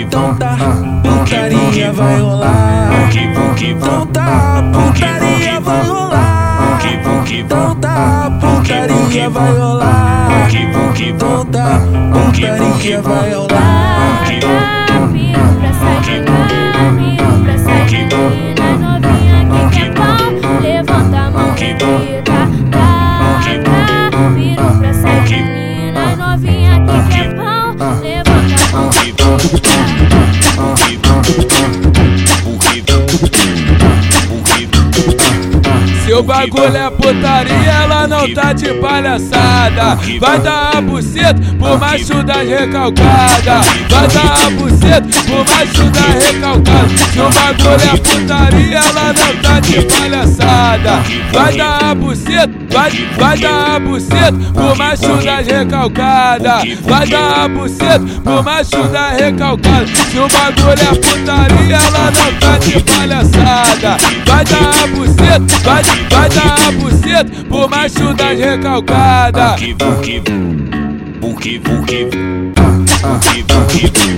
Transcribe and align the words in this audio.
Então 0.00 0.34
tá, 0.34 0.56
putaria 1.02 1.92
vai 1.92 2.20
rolar. 2.20 2.90
Então 3.60 4.06
tá, 4.06 4.62
putaria 4.72 5.60
vai 5.60 5.82
rolar. 5.86 6.78
Então 7.30 7.74
tá, 7.76 8.30
putaria 8.40 9.30
vai 9.30 9.52
rolar. 9.52 10.48
Então 10.98 11.44
tá, 11.46 11.80
putaria 12.12 13.02
vai 13.02 13.34
rolar. 13.34 14.87
Seu 36.04 36.22
bagulho 36.22 36.76
é 36.76 36.90
putaria, 36.90 37.70
ela 37.82 38.08
não 38.08 38.32
tá 38.32 38.52
de 38.52 38.72
palhaçada. 38.74 39.98
Vai 40.18 40.38
dar 40.40 40.76
a 40.76 40.80
buceta 40.80 41.40
por 41.58 41.78
macho 41.78 42.22
da 42.24 42.42
recalcada. 42.42 43.60
Vai 43.88 44.08
dar 44.08 44.46
a 44.46 44.50
buceta 44.50 45.06
por 45.26 45.44
macho 45.48 45.84
da 45.90 46.00
recalcada. 46.00 46.67
Seu 47.18 47.28
bagulho 47.30 47.82
é 47.82 47.96
putaria, 47.96 48.78
ela 48.78 49.12
não 49.12 49.42
tá 49.42 49.58
de 49.58 49.82
palhaçada. 49.86 51.02
Vai 51.32 51.56
dar 51.56 51.90
a 51.90 51.94
buceta, 51.96 52.50
vai, 52.70 52.90
vai 53.18 53.38
dar 53.38 53.74
a 53.74 53.80
buceta 53.80 54.32
por 54.54 54.76
macho 54.76 55.16
da 55.24 55.36
recalcada. 55.38 56.62
Vai 56.82 57.08
dar 57.08 57.44
a 57.44 57.48
buceta 57.48 58.04
por 58.22 58.44
macho 58.44 58.84
da 58.92 59.08
recalcada. 59.08 59.86
Seu 60.12 60.28
bagulho 60.28 60.80
é 60.80 60.94
putaria, 60.94 61.76
ela 61.76 62.12
não 62.12 62.32
tá 62.38 62.58
de 62.58 62.84
palhaçada. 62.84 63.96
Vai 64.24 64.44
dar 64.44 64.84
a 64.84 64.86
buceta, 64.86 65.44
vai, 65.64 65.82
vai 66.08 66.28
dar 66.28 66.68
a 66.68 66.70
buceta 66.70 67.44
pro 67.48 67.68
macho 67.68 68.14
das 68.14 68.38
recalcadas. 68.38 69.58
taca. 69.58 70.98
Piru 72.78 72.88
pra 72.94 73.18
sair 73.18 73.38
menina 73.38 73.48
novinha 73.48 73.64
que 73.68 73.90
quer 73.90 74.17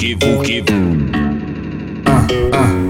Ah, 0.00 0.16
ah, 2.06 2.26
ah, 2.26 2.26
ah. 2.54 2.89